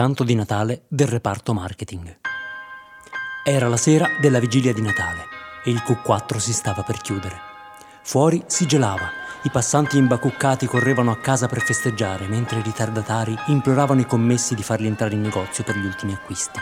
canto 0.00 0.24
di 0.24 0.34
Natale 0.34 0.84
del 0.88 1.08
reparto 1.08 1.52
marketing. 1.52 2.20
Era 3.44 3.68
la 3.68 3.76
sera 3.76 4.08
della 4.18 4.38
vigilia 4.38 4.72
di 4.72 4.80
Natale 4.80 5.26
e 5.62 5.70
il 5.70 5.82
Q4 5.86 6.38
si 6.38 6.54
stava 6.54 6.82
per 6.82 6.96
chiudere. 7.02 7.38
Fuori 8.02 8.42
si 8.46 8.64
gelava, 8.64 9.10
i 9.42 9.50
passanti 9.50 9.98
imbacuccati 9.98 10.64
correvano 10.64 11.10
a 11.10 11.18
casa 11.18 11.48
per 11.48 11.60
festeggiare, 11.60 12.28
mentre 12.28 12.60
i 12.60 12.62
ritardatari 12.62 13.36
imploravano 13.48 14.00
i 14.00 14.06
commessi 14.06 14.54
di 14.54 14.62
farli 14.62 14.86
entrare 14.86 15.12
in 15.12 15.20
negozio 15.20 15.64
per 15.64 15.76
gli 15.76 15.84
ultimi 15.84 16.14
acquisti. 16.14 16.58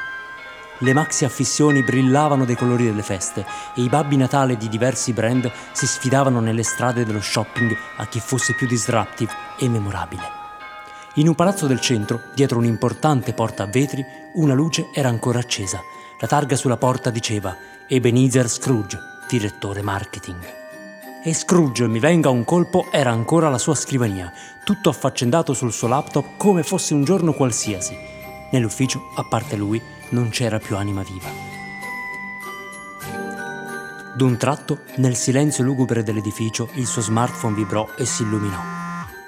Le 0.78 0.92
maxi 0.92 1.24
affissioni 1.24 1.84
brillavano 1.84 2.44
dei 2.44 2.56
colori 2.56 2.86
delle 2.86 3.02
feste 3.02 3.46
e 3.76 3.82
i 3.82 3.88
babbi 3.88 4.16
Natale 4.16 4.56
di 4.56 4.68
diversi 4.68 5.12
brand 5.12 5.48
si 5.70 5.86
sfidavano 5.86 6.40
nelle 6.40 6.64
strade 6.64 7.04
dello 7.04 7.20
shopping 7.20 7.72
a 7.98 8.06
chi 8.08 8.18
fosse 8.18 8.54
più 8.54 8.66
disruptive 8.66 9.32
e 9.60 9.68
memorabile. 9.68 10.37
In 11.18 11.26
un 11.26 11.34
palazzo 11.34 11.66
del 11.66 11.80
centro, 11.80 12.30
dietro 12.32 12.58
un'importante 12.58 13.32
porta 13.32 13.64
a 13.64 13.66
vetri, 13.66 14.06
una 14.34 14.54
luce 14.54 14.88
era 14.94 15.08
ancora 15.08 15.40
accesa. 15.40 15.80
La 16.20 16.28
targa 16.28 16.54
sulla 16.54 16.76
porta 16.76 17.10
diceva 17.10 17.56
Ebenezer 17.88 18.48
Scrooge, 18.48 18.96
direttore 19.28 19.82
marketing. 19.82 20.38
E 21.24 21.34
Scrooge, 21.34 21.88
mi 21.88 21.98
venga 21.98 22.30
un 22.30 22.44
colpo, 22.44 22.86
era 22.92 23.10
ancora 23.10 23.48
alla 23.48 23.58
sua 23.58 23.74
scrivania, 23.74 24.32
tutto 24.62 24.90
affaccendato 24.90 25.54
sul 25.54 25.72
suo 25.72 25.88
laptop 25.88 26.36
come 26.36 26.62
fosse 26.62 26.94
un 26.94 27.02
giorno 27.02 27.32
qualsiasi. 27.32 27.96
Nell'ufficio, 28.52 29.10
a 29.16 29.24
parte 29.24 29.56
lui, 29.56 29.82
non 30.10 30.28
c'era 30.28 30.60
più 30.60 30.76
anima 30.76 31.02
viva. 31.02 31.30
D'un 34.14 34.36
tratto, 34.36 34.82
nel 34.98 35.16
silenzio 35.16 35.64
lugubre 35.64 36.04
dell'edificio, 36.04 36.68
il 36.74 36.86
suo 36.86 37.02
smartphone 37.02 37.56
vibrò 37.56 37.88
e 37.96 38.06
si 38.06 38.22
illuminò 38.22 38.77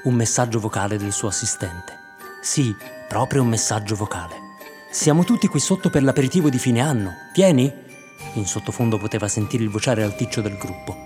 un 0.04 0.14
messaggio 0.14 0.60
vocale 0.60 0.96
del 0.96 1.12
suo 1.12 1.28
assistente. 1.28 1.98
Sì, 2.40 2.74
proprio 3.06 3.42
un 3.42 3.48
messaggio 3.48 3.94
vocale. 3.94 4.34
Siamo 4.90 5.24
tutti 5.24 5.46
qui 5.46 5.60
sotto 5.60 5.90
per 5.90 6.02
l'aperitivo 6.02 6.48
di 6.48 6.58
fine 6.58 6.80
anno. 6.80 7.14
Vieni? 7.34 7.70
In 8.34 8.46
sottofondo 8.46 8.96
poteva 8.96 9.28
sentire 9.28 9.62
il 9.62 9.68
vociare 9.68 10.02
alticcio 10.02 10.40
del 10.40 10.56
gruppo. 10.56 10.96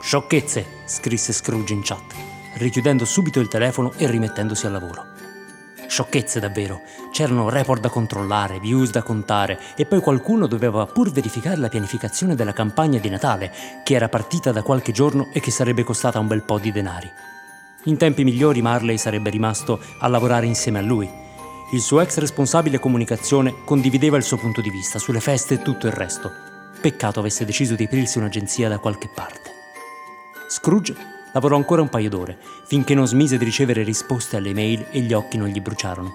Sciocchezze, 0.00 0.64
scrisse 0.86 1.32
Scrooge 1.32 1.72
in 1.72 1.82
chat, 1.82 2.14
richiudendo 2.58 3.04
subito 3.04 3.40
il 3.40 3.48
telefono 3.48 3.92
e 3.96 4.06
rimettendosi 4.06 4.66
al 4.66 4.72
lavoro. 4.72 5.04
Sciocchezze 5.88 6.38
davvero. 6.38 6.80
C'erano 7.10 7.48
report 7.48 7.80
da 7.80 7.88
controllare, 7.88 8.60
views 8.60 8.90
da 8.90 9.02
contare 9.02 9.58
e 9.76 9.84
poi 9.84 10.00
qualcuno 10.00 10.46
doveva 10.46 10.86
pur 10.86 11.10
verificare 11.10 11.56
la 11.56 11.68
pianificazione 11.68 12.36
della 12.36 12.52
campagna 12.52 13.00
di 13.00 13.08
Natale, 13.08 13.52
che 13.82 13.94
era 13.94 14.08
partita 14.08 14.52
da 14.52 14.62
qualche 14.62 14.92
giorno 14.92 15.28
e 15.32 15.40
che 15.40 15.50
sarebbe 15.50 15.82
costata 15.82 16.20
un 16.20 16.28
bel 16.28 16.42
po' 16.42 16.58
di 16.58 16.70
denari. 16.70 17.10
In 17.86 17.98
tempi 17.98 18.24
migliori 18.24 18.62
Marley 18.62 18.96
sarebbe 18.96 19.28
rimasto 19.28 19.78
a 19.98 20.08
lavorare 20.08 20.46
insieme 20.46 20.78
a 20.78 20.82
lui. 20.82 21.10
Il 21.72 21.80
suo 21.80 22.00
ex 22.00 22.16
responsabile 22.16 22.78
comunicazione 22.78 23.56
condivideva 23.64 24.16
il 24.16 24.22
suo 24.22 24.38
punto 24.38 24.62
di 24.62 24.70
vista 24.70 24.98
sulle 24.98 25.20
feste 25.20 25.54
e 25.54 25.62
tutto 25.62 25.86
il 25.86 25.92
resto. 25.92 26.30
Peccato 26.80 27.20
avesse 27.20 27.44
deciso 27.44 27.74
di 27.74 27.84
aprirsi 27.84 28.16
un'agenzia 28.16 28.70
da 28.70 28.78
qualche 28.78 29.10
parte. 29.14 29.50
Scrooge 30.48 30.94
lavorò 31.34 31.56
ancora 31.56 31.82
un 31.82 31.90
paio 31.90 32.08
d'ore, 32.08 32.38
finché 32.66 32.94
non 32.94 33.06
smise 33.06 33.36
di 33.36 33.44
ricevere 33.44 33.82
risposte 33.82 34.36
alle 34.36 34.54
mail 34.54 34.86
e 34.90 35.00
gli 35.00 35.12
occhi 35.12 35.36
non 35.36 35.48
gli 35.48 35.60
bruciarono. 35.60 36.10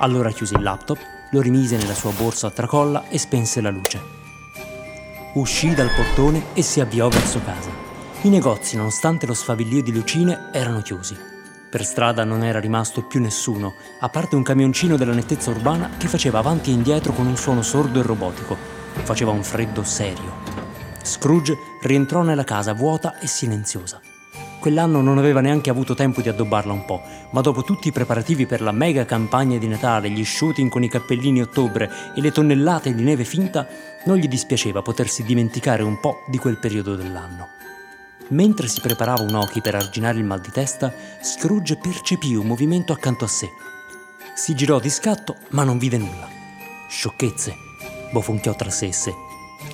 Allora 0.00 0.30
chiuse 0.30 0.54
il 0.54 0.62
laptop, 0.62 0.98
lo 1.30 1.40
rimise 1.42 1.76
nella 1.76 1.94
sua 1.94 2.12
borsa 2.12 2.46
a 2.46 2.50
tracolla 2.50 3.08
e 3.08 3.18
spense 3.18 3.60
la 3.60 3.70
luce. 3.70 4.00
Uscì 5.34 5.74
dal 5.74 5.90
portone 5.94 6.44
e 6.54 6.62
si 6.62 6.80
avviò 6.80 7.08
verso 7.08 7.40
casa. 7.44 7.83
I 8.24 8.30
negozi, 8.30 8.78
nonostante 8.78 9.26
lo 9.26 9.34
sfavillio 9.34 9.82
di 9.82 9.92
lucine, 9.92 10.48
erano 10.50 10.80
chiusi. 10.80 11.14
Per 11.68 11.84
strada 11.84 12.24
non 12.24 12.42
era 12.42 12.58
rimasto 12.58 13.02
più 13.02 13.20
nessuno, 13.20 13.74
a 14.00 14.08
parte 14.08 14.34
un 14.34 14.42
camioncino 14.42 14.96
della 14.96 15.12
nettezza 15.12 15.50
urbana 15.50 15.90
che 15.98 16.08
faceva 16.08 16.38
avanti 16.38 16.70
e 16.70 16.72
indietro 16.72 17.12
con 17.12 17.26
un 17.26 17.36
suono 17.36 17.60
sordo 17.60 18.00
e 18.00 18.02
robotico. 18.02 18.56
Faceva 19.02 19.30
un 19.30 19.44
freddo 19.44 19.84
serio. 19.84 20.36
Scrooge 21.02 21.54
rientrò 21.82 22.22
nella 22.22 22.44
casa 22.44 22.72
vuota 22.72 23.18
e 23.18 23.26
silenziosa. 23.26 24.00
Quell'anno 24.58 25.02
non 25.02 25.18
aveva 25.18 25.42
neanche 25.42 25.68
avuto 25.68 25.92
tempo 25.92 26.22
di 26.22 26.30
addobbarla 26.30 26.72
un 26.72 26.86
po', 26.86 27.02
ma 27.32 27.42
dopo 27.42 27.62
tutti 27.62 27.88
i 27.88 27.92
preparativi 27.92 28.46
per 28.46 28.62
la 28.62 28.72
mega 28.72 29.04
campagna 29.04 29.58
di 29.58 29.68
Natale, 29.68 30.08
gli 30.08 30.24
shooting 30.24 30.70
con 30.70 30.82
i 30.82 30.88
cappellini 30.88 31.42
ottobre 31.42 31.90
e 32.16 32.22
le 32.22 32.32
tonnellate 32.32 32.94
di 32.94 33.02
neve 33.02 33.24
finta, 33.24 33.68
non 34.06 34.16
gli 34.16 34.28
dispiaceva 34.28 34.80
potersi 34.80 35.24
dimenticare 35.24 35.82
un 35.82 36.00
po' 36.00 36.22
di 36.26 36.38
quel 36.38 36.56
periodo 36.56 36.96
dell'anno. 36.96 37.48
Mentre 38.28 38.68
si 38.68 38.80
preparava 38.80 39.22
un 39.22 39.34
occhi 39.34 39.60
per 39.60 39.74
arginare 39.74 40.18
il 40.18 40.24
mal 40.24 40.40
di 40.40 40.50
testa, 40.50 40.92
Scrooge 41.20 41.76
percepì 41.76 42.34
un 42.34 42.46
movimento 42.46 42.92
accanto 42.92 43.24
a 43.26 43.28
sé. 43.28 43.50
Si 44.34 44.54
girò 44.54 44.80
di 44.80 44.88
scatto, 44.88 45.36
ma 45.50 45.62
non 45.62 45.76
vide 45.78 45.98
nulla. 45.98 46.28
Sciocchezze, 46.88 47.54
bofonchiò 48.12 48.54
tra 48.54 48.70
sé 48.70 48.86
e 48.86 48.92
sé. 48.92 49.14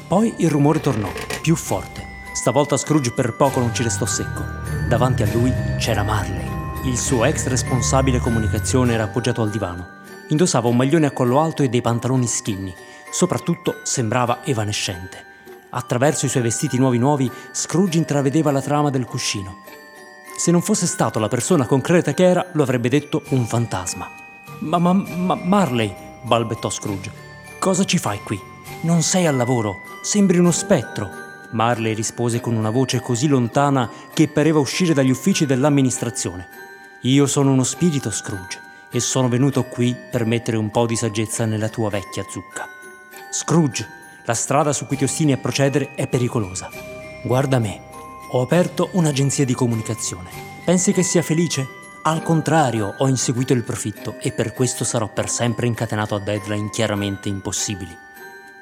Poi 0.09 0.34
il 0.38 0.50
rumore 0.50 0.81
tornò, 0.81 1.11
più 1.41 1.55
forte. 1.55 2.09
Stavolta 2.33 2.77
Scrooge 2.77 3.12
per 3.12 3.37
poco 3.37 3.61
non 3.61 3.72
ci 3.72 3.84
restò 3.84 4.05
secco. 4.05 4.44
Davanti 4.88 5.22
a 5.22 5.32
lui 5.32 5.53
c'era 5.78 6.03
Marley. 6.03 6.49
Il 6.87 6.99
suo 6.99 7.25
ex 7.25 7.47
responsabile 7.47 8.19
comunicazione 8.19 8.94
era 8.94 9.05
appoggiato 9.05 9.43
al 9.43 9.50
divano. 9.50 9.99
Indossava 10.28 10.69
un 10.69 10.77
maglione 10.77 11.06
a 11.06 11.12
collo 11.12 11.41
alto 11.41 11.62
e 11.62 11.69
dei 11.69 11.81
pantaloni 11.81 12.27
skinny. 12.27 12.75
Soprattutto 13.12 13.81
sembrava 13.84 14.44
evanescente. 14.44 15.30
Attraverso 15.70 16.26
i 16.26 16.28
suoi 16.28 16.42
vestiti 16.42 16.78
nuovi 16.78 16.98
nuovi, 16.98 17.31
Scrooge 17.53 17.98
intravedeva 17.98 18.50
la 18.50 18.60
trama 18.60 18.91
del 18.91 19.04
cuscino. 19.04 19.62
Se 20.36 20.50
non 20.50 20.62
fosse 20.62 20.86
stato 20.86 21.19
la 21.19 21.28
persona 21.28 21.66
concreta 21.66 22.12
che 22.12 22.25
era, 22.25 22.47
lo 22.53 22.62
avrebbe 22.62 22.88
detto 22.88 23.22
un 23.31 23.47
fantasma. 23.47 24.08
Ma, 24.60 24.78
ma, 24.78 24.92
ma 24.92 25.34
Marley, 25.34 25.94
balbettò 26.22 26.70
Scrooge, 26.70 27.12
cosa 27.58 27.84
ci 27.84 27.98
fai 27.98 28.20
qui? 28.22 28.41
Non 28.82 29.03
sei 29.03 29.26
al 29.26 29.36
lavoro, 29.36 29.82
sembri 30.03 30.38
uno 30.38 30.50
spettro. 30.50 31.08
Marley 31.53 31.94
rispose 31.94 32.41
con 32.41 32.56
una 32.56 32.70
voce 32.70 33.00
così 33.00 33.28
lontana 33.28 33.91
che 34.12 34.28
pareva 34.28 34.58
uscire 34.58 34.94
dagli 34.94 35.10
uffici 35.10 35.47
dell'amministrazione. 35.47 36.48
Io 37.02 37.26
sono 37.26 37.52
uno 37.52 37.64
spirito, 37.64 38.10
Scrooge, 38.10 38.60
e 38.91 39.00
sono 39.00 39.28
venuto 39.28 39.64
qui 39.64 39.94
per 40.10 40.25
mettere 40.25 40.56
un 40.56 40.70
po' 40.70 40.87
di 40.87 40.97
saggezza 40.97 41.44
nella 41.44 41.69
tua 41.69 41.91
vecchia 41.91 42.25
zucca. 42.28 42.66
Scrooge, 43.31 43.87
la 44.31 44.35
strada 44.35 44.73
su 44.73 44.87
cui 44.87 44.97
ti 44.97 45.03
ostini 45.03 45.33
a 45.33 45.39
procedere 45.39 45.91
è 45.97 46.07
pericolosa. 46.07 46.71
Guarda 47.25 47.59
me, 47.59 47.81
ho 48.31 48.43
aperto 48.43 48.91
un'agenzia 48.93 49.45
di 49.45 49.55
comunicazione. 49.55 50.31
Pensi 50.65 50.93
che 50.93 51.03
sia 51.03 51.21
felice? 51.21 51.67
Al 52.03 52.23
contrario, 52.23 52.95
ho 52.97 53.09
inseguito 53.09 53.53
il 53.53 53.65
profitto 53.65 54.19
e 54.21 54.31
per 54.31 54.55
questo 54.55 54.85
sarò 54.85 55.09
per 55.13 55.29
sempre 55.29 55.67
incatenato 55.67 56.15
a 56.15 56.21
deadline 56.21 56.71
chiaramente 56.71 57.29
impossibili. 57.29 57.91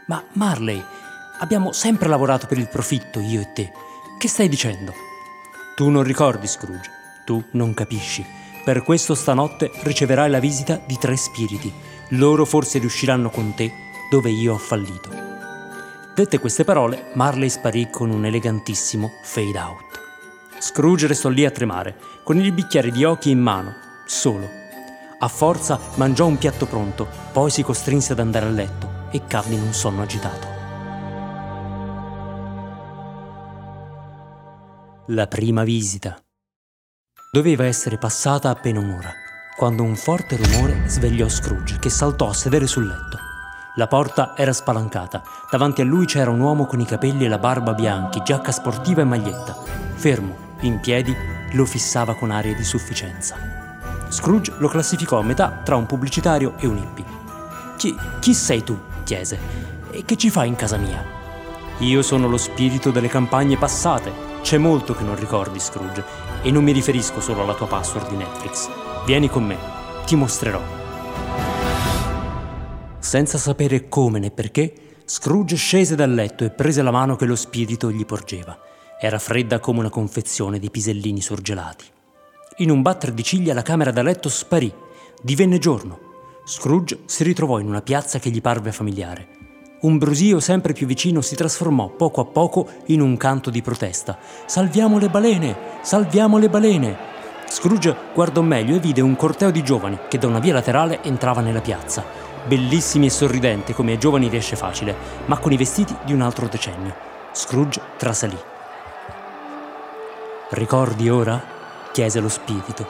Ma 0.07 0.25
Marley, 0.33 0.83
abbiamo 1.41 1.73
sempre 1.73 2.09
lavorato 2.09 2.47
per 2.47 2.57
il 2.57 2.69
profitto, 2.69 3.21
io 3.21 3.43
e 3.43 3.53
te. 3.53 3.71
Che 4.19 4.27
stai 4.27 4.49
dicendo? 4.49 4.95
Tu 5.77 5.91
non 5.91 6.03
ricordi, 6.03 6.47
Scrooge. 6.47 6.91
Tu 7.27 7.45
non 7.53 7.75
capisci. 7.75 8.25
Per 8.65 8.83
questo 8.83 9.15
stanotte 9.15 9.71
riceverai 9.83 10.31
la 10.31 10.41
visita 10.41 10.81
di 10.87 10.97
tre 10.97 11.15
spiriti. 11.17 11.71
Loro 12.13 12.47
forse 12.47 12.79
riusciranno 12.79 13.29
con 13.29 13.53
te 13.55 13.71
dove 14.11 14.31
io 14.31 14.55
ho 14.55 14.59
fallito. 14.59 15.18
Dette 16.19 16.41
queste 16.41 16.65
parole, 16.65 17.13
Marley 17.15 17.49
sparì 17.49 17.91
con 17.91 18.11
un 18.11 18.25
elegantissimo 18.25 19.09
fade 19.23 19.57
out. 19.57 20.01
Scrooge 20.59 21.07
restò 21.07 21.29
lì 21.29 21.45
a 21.45 21.53
tremare, 21.53 21.97
con 22.25 22.37
il 22.39 22.51
bicchiere 22.51 22.91
di 22.91 23.05
occhi 23.05 23.31
in 23.31 23.39
mano, 23.39 23.73
solo. 24.05 24.45
A 25.21 25.29
forza 25.29 25.79
mangiò 25.95 26.27
un 26.27 26.37
piatto 26.37 26.67
pronto, 26.67 27.07
poi 27.31 27.51
si 27.51 27.63
costrinse 27.63 28.15
ad 28.15 28.19
andare 28.19 28.47
a 28.47 28.51
letto 28.51 29.07
e 29.13 29.27
cadde 29.29 29.55
in 29.55 29.63
un 29.63 29.73
sonno 29.73 30.03
agitato. 30.03 30.49
La 35.07 35.29
prima 35.29 35.63
visita. 35.63 36.21
Doveva 37.31 37.65
essere 37.65 37.97
passata 37.97 38.51
appena 38.51 38.81
un'ora, 38.81 39.13
quando 39.57 39.85
un 39.85 39.95
forte 39.95 40.37
rumore 40.37 40.83
svegliò 40.89 41.29
Scrooge, 41.29 41.79
che 41.79 41.91
saltò 41.91 42.29
a 42.29 42.35
sedere 42.35 42.67
sul 42.67 42.89
letto. 42.89 43.28
La 43.79 43.87
porta 43.87 44.33
era 44.35 44.53
spalancata. 44.53 45.23
Davanti 45.49 45.83
a 45.83 45.85
lui 45.85 46.05
c'era 46.05 46.33
un 46.33 46.41
uomo 46.41 46.67
con 46.67 46.81
i 46.81 46.85
capelli 46.85 47.25
e 47.25 47.29
la 47.29 47.39
barba 47.39 47.75
bianchi, 47.75 48.23
giacca 48.25 48.51
sportiva 48.51 49.03
e 49.03 49.05
maglietta. 49.05 49.57
Fermo, 49.95 50.37
in 50.63 50.81
piedi, 50.81 51.15
lo 51.53 51.65
fissava 51.65 52.17
con 52.17 52.33
aria 52.33 52.57
di 52.57 52.65
sufficienza. 52.65 53.37
Scrooge 54.09 54.55
lo 54.59 54.67
classificò 54.67 55.21
a 55.21 55.23
metà 55.23 55.61
tra 55.63 55.77
un 55.77 55.87
pubblicitario 55.87 56.55
e 56.59 56.67
un 56.67 56.77
hippie. 56.77 57.05
Chi, 57.77 57.97
chi 58.19 58.35
sei 58.35 58.65
tu? 58.65 58.77
chiese. 59.05 59.39
E 59.93 60.05
che 60.05 60.17
ci 60.17 60.29
fai 60.29 60.49
in 60.49 60.57
casa 60.57 60.77
mia? 60.77 61.01
Io 61.79 62.03
sono 62.03 62.27
lo 62.27 62.37
spirito 62.37 62.91
delle 62.91 63.07
campagne 63.07 63.57
passate. 63.57 64.13
C'è 64.43 64.59
molto 64.59 64.93
che 64.93 65.05
non 65.05 65.15
ricordi, 65.15 65.61
Scrooge, 65.61 66.03
e 66.43 66.51
non 66.51 66.65
mi 66.65 66.73
riferisco 66.73 67.21
solo 67.21 67.43
alla 67.43 67.55
tua 67.55 67.69
password 67.69 68.09
di 68.09 68.17
Netflix. 68.17 68.69
Vieni 69.07 69.31
con 69.31 69.45
me, 69.45 69.57
ti 70.05 70.17
mostrerò. 70.17 70.78
Senza 73.01 73.39
sapere 73.39 73.89
come 73.89 74.19
né 74.19 74.31
perché, 74.31 74.73
Scrooge 75.05 75.57
scese 75.57 75.95
dal 75.95 76.13
letto 76.13 76.45
e 76.45 76.51
prese 76.51 76.83
la 76.83 76.91
mano 76.91 77.17
che 77.17 77.25
lo 77.25 77.37
spirito 77.37 77.91
gli 77.91 78.05
porgeva. 78.05 78.59
Era 79.01 79.19
fredda 79.19 79.61
come 79.61 79.79
una 79.79 79.89
confezione 79.89 80.59
di 80.59 80.69
pisellini 80.69 81.21
surgelati. 81.21 81.85
In 82.59 82.71
un 82.71 82.83
batter 82.83 83.13
di 83.13 83.23
ciglia 83.23 83.55
la 83.55 83.63
camera 83.63 83.93
da 83.93 84.03
letto 84.03 84.29
sparì, 84.29 84.73
divenne 85.23 85.59
giorno. 85.59 86.07
Scrooge 86.45 87.01
si 87.07 87.23
ritrovò 87.23 87.61
in 87.61 87.69
una 87.69 87.83
piazza 87.83 88.19
che 88.19 88.31
gli 88.31 88.41
parve 88.41 88.73
familiare. 88.73 89.29
Un 89.83 89.97
brusio 89.97 90.41
sempre 90.41 90.73
più 90.73 90.87
vicino 90.87 91.21
si 91.21 91.37
trasformò 91.37 91.91
poco 91.91 92.21
a 92.21 92.25
poco 92.25 92.69
in 92.87 93.01
un 93.01 93.17
canto 93.17 93.49
di 93.49 93.63
protesta. 93.63 94.19
Salviamo 94.45 94.99
le 94.99 95.09
balene! 95.09 95.57
Salviamo 95.83 96.37
le 96.37 96.49
balene! 96.51 96.97
Scrooge 97.49 97.97
guardò 98.13 98.43
meglio 98.43 98.75
e 98.75 98.81
vide 98.81 99.01
un 99.01 99.15
corteo 99.15 99.51
di 99.51 99.63
giovani 99.63 99.99
che 100.09 100.19
da 100.19 100.27
una 100.27 100.41
via 100.41 100.53
laterale 100.53 101.03
entrava 101.03 101.41
nella 101.41 101.61
piazza, 101.61 102.05
bellissimi 102.49 103.07
e 103.07 103.11
sorridenti 103.11 103.73
come 103.73 103.93
ai 103.93 103.99
giovani 103.99 104.29
riesce 104.29 104.57
facile, 104.57 104.97
ma 105.27 105.39
con 105.39 105.53
i 105.53 105.57
vestiti 105.57 105.95
di 106.05 106.13
un 106.13 106.23
altro 106.23 106.49
decennio. 106.49 106.95
Scrooge 107.31 107.81
trasalì. 107.97 108.39
Ricordi 110.51 111.09
ora? 111.11 111.41
chiese 111.93 112.21
lo 112.21 112.29
spirito. 112.29 112.89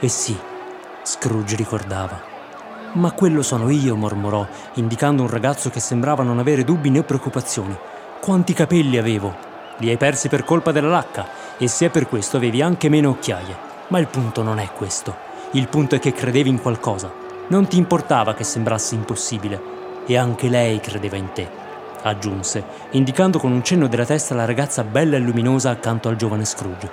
E 0.00 0.08
sì, 0.08 0.36
Scrooge 1.02 1.56
ricordava. 1.56 2.20
Ma 2.92 3.12
quello 3.12 3.42
sono 3.42 3.70
io, 3.70 3.94
mormorò, 3.94 4.46
indicando 4.74 5.22
un 5.22 5.30
ragazzo 5.30 5.70
che 5.70 5.80
sembrava 5.80 6.22
non 6.22 6.38
avere 6.38 6.64
dubbi 6.64 6.90
né 6.90 7.02
preoccupazioni. 7.02 7.76
Quanti 8.20 8.52
capelli 8.52 8.98
avevo? 8.98 9.34
Li 9.78 9.90
hai 9.90 9.96
persi 9.96 10.28
per 10.28 10.44
colpa 10.44 10.72
della 10.72 10.88
lacca 10.88 11.26
e 11.56 11.68
se 11.68 11.86
è 11.86 11.90
per 11.90 12.08
questo 12.08 12.36
avevi 12.36 12.60
anche 12.60 12.88
meno 12.88 13.10
occhiaie. 13.10 13.56
Ma 13.88 13.98
il 13.98 14.08
punto 14.08 14.42
non 14.42 14.58
è 14.58 14.70
questo. 14.72 15.14
Il 15.52 15.68
punto 15.68 15.94
è 15.94 15.98
che 15.98 16.12
credevi 16.12 16.48
in 16.48 16.60
qualcosa. 16.60 17.26
Non 17.48 17.66
ti 17.66 17.78
importava 17.78 18.34
che 18.34 18.44
sembrasse 18.44 18.94
impossibile. 18.94 19.76
E 20.06 20.16
anche 20.16 20.48
lei 20.48 20.80
credeva 20.80 21.16
in 21.16 21.32
te, 21.32 21.48
aggiunse, 22.02 22.64
indicando 22.90 23.38
con 23.38 23.52
un 23.52 23.62
cenno 23.62 23.88
della 23.88 24.04
testa 24.04 24.34
la 24.34 24.44
ragazza 24.44 24.84
bella 24.84 25.16
e 25.16 25.20
luminosa 25.20 25.70
accanto 25.70 26.08
al 26.08 26.16
giovane 26.16 26.44
Scrooge. 26.44 26.90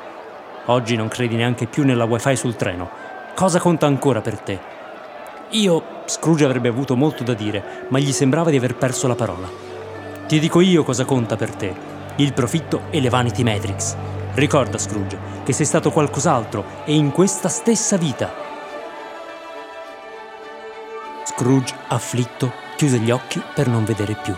Oggi 0.66 0.96
non 0.96 1.08
credi 1.10 1.36
neanche 1.36 1.66
più 1.66 1.84
nella 1.84 2.06
wifi 2.06 2.36
sul 2.36 2.56
treno. 2.56 2.90
Cosa 3.34 3.60
conta 3.60 3.86
ancora 3.86 4.22
per 4.22 4.40
te? 4.40 4.60
Io, 5.50 5.84
Scrooge 6.06 6.46
avrebbe 6.46 6.70
avuto 6.70 6.96
molto 6.96 7.24
da 7.24 7.34
dire, 7.34 7.86
ma 7.90 8.00
gli 8.00 8.12
sembrava 8.12 8.50
di 8.50 8.58
aver 8.58 8.76
perso 8.76 9.08
la 9.08 9.16
parola. 9.16 9.48
Ti 10.28 10.40
dico 10.40 10.60
io 10.60 10.84
cosa 10.84 11.06
conta 11.06 11.36
per 11.36 11.54
te, 11.54 11.74
il 12.16 12.34
profitto 12.34 12.84
e 12.90 13.00
le 13.00 13.10
vanity 13.10 13.44
metrics. 13.44 13.96
Ricorda, 14.34 14.78
Scrooge, 14.78 15.18
che 15.44 15.54
sei 15.54 15.66
stato 15.66 15.92
qualcos'altro 15.92 16.64
e 16.86 16.96
in 16.96 17.12
questa 17.12 17.48
stessa 17.48 17.96
vita. 17.96 18.45
Scrooge, 21.38 21.76
afflitto, 21.90 22.50
chiuse 22.78 22.98
gli 22.98 23.12
occhi 23.12 23.44
per 23.54 23.68
non 23.68 23.84
vedere 23.84 24.16
più. 24.16 24.34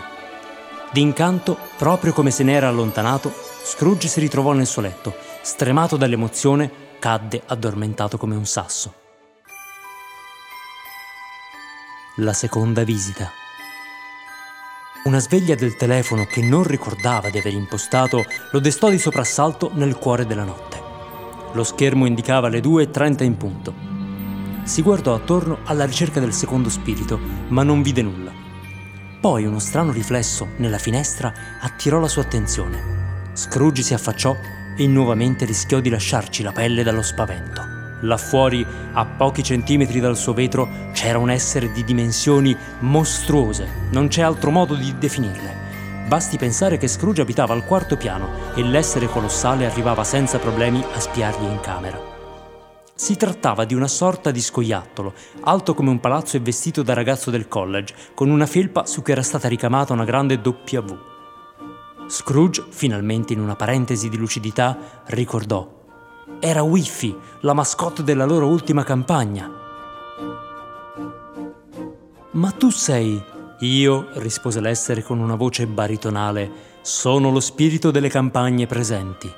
D'incanto, 0.90 1.56
proprio 1.76 2.12
come 2.12 2.32
se 2.32 2.42
ne 2.42 2.54
era 2.54 2.66
allontanato, 2.66 3.32
Scrooge 3.62 4.08
si 4.08 4.18
ritrovò 4.18 4.52
nel 4.52 4.66
suo 4.66 4.82
letto, 4.82 5.14
stremato 5.42 5.96
dall'emozione, 5.96 6.96
cadde 6.98 7.40
addormentato 7.46 8.18
come 8.18 8.34
un 8.34 8.46
sasso. 8.46 8.94
La 12.16 12.32
seconda 12.32 12.82
visita. 12.82 13.30
Una 15.04 15.20
sveglia 15.20 15.54
del 15.54 15.76
telefono 15.76 16.24
che 16.24 16.42
non 16.42 16.64
ricordava 16.64 17.30
di 17.30 17.38
aver 17.38 17.52
impostato 17.52 18.24
lo 18.50 18.58
destò 18.58 18.90
di 18.90 18.98
soprassalto 18.98 19.70
nel 19.74 19.96
cuore 19.98 20.26
della 20.26 20.42
notte. 20.42 20.82
Lo 21.52 21.62
schermo 21.62 22.06
indicava 22.06 22.48
le 22.48 22.58
2.30 22.58 23.22
in 23.22 23.36
punto. 23.36 23.97
Si 24.68 24.82
guardò 24.82 25.14
attorno 25.14 25.60
alla 25.64 25.86
ricerca 25.86 26.20
del 26.20 26.34
secondo 26.34 26.68
spirito, 26.68 27.18
ma 27.48 27.62
non 27.62 27.80
vide 27.80 28.02
nulla. 28.02 28.30
Poi 29.18 29.46
uno 29.46 29.60
strano 29.60 29.92
riflesso 29.92 30.48
nella 30.58 30.76
finestra 30.76 31.32
attirò 31.58 31.98
la 31.98 32.06
sua 32.06 32.20
attenzione. 32.20 33.30
Scrooge 33.32 33.80
si 33.80 33.94
affacciò 33.94 34.36
e 34.76 34.86
nuovamente 34.86 35.46
rischiò 35.46 35.80
di 35.80 35.88
lasciarci 35.88 36.42
la 36.42 36.52
pelle 36.52 36.82
dallo 36.82 37.00
spavento. 37.00 37.62
Là 38.02 38.18
fuori, 38.18 38.64
a 38.92 39.06
pochi 39.06 39.42
centimetri 39.42 40.00
dal 40.00 40.18
suo 40.18 40.34
vetro, 40.34 40.68
c'era 40.92 41.16
un 41.16 41.30
essere 41.30 41.72
di 41.72 41.82
dimensioni 41.82 42.54
mostruose, 42.80 43.88
non 43.92 44.08
c'è 44.08 44.20
altro 44.20 44.50
modo 44.50 44.74
di 44.74 44.94
definirle. 44.98 46.06
Basti 46.08 46.36
pensare 46.36 46.76
che 46.76 46.88
Scrooge 46.88 47.22
abitava 47.22 47.54
al 47.54 47.64
quarto 47.64 47.96
piano 47.96 48.52
e 48.54 48.62
l'essere 48.62 49.08
colossale 49.08 49.64
arrivava 49.64 50.04
senza 50.04 50.38
problemi 50.38 50.84
a 50.92 51.00
spiargli 51.00 51.44
in 51.44 51.58
camera. 51.60 52.17
Si 52.98 53.14
trattava 53.14 53.64
di 53.64 53.74
una 53.74 53.86
sorta 53.86 54.32
di 54.32 54.40
scoiattolo, 54.40 55.14
alto 55.42 55.72
come 55.72 55.90
un 55.90 56.00
palazzo 56.00 56.36
e 56.36 56.40
vestito 56.40 56.82
da 56.82 56.94
ragazzo 56.94 57.30
del 57.30 57.46
college, 57.46 57.94
con 58.12 58.28
una 58.28 58.46
felpa 58.46 58.86
su 58.86 59.02
cui 59.02 59.12
era 59.12 59.22
stata 59.22 59.46
ricamata 59.46 59.92
una 59.92 60.04
grande 60.04 60.40
W. 60.42 60.98
Scrooge, 62.08 62.64
finalmente 62.70 63.34
in 63.34 63.40
una 63.40 63.54
parentesi 63.54 64.08
di 64.08 64.16
lucidità, 64.16 65.04
ricordò 65.06 65.76
era 66.40 66.62
Wifi, 66.62 67.16
la 67.40 67.52
mascotte 67.52 68.02
della 68.04 68.24
loro 68.24 68.46
ultima 68.46 68.84
campagna. 68.84 69.50
Ma 72.32 72.50
tu 72.50 72.70
sei... 72.70 73.36
Io, 73.60 74.08
rispose 74.14 74.60
l'essere 74.60 75.02
con 75.02 75.18
una 75.18 75.34
voce 75.34 75.66
baritonale, 75.66 76.48
sono 76.80 77.30
lo 77.30 77.40
spirito 77.40 77.90
delle 77.90 78.08
campagne 78.08 78.66
presenti. 78.66 79.28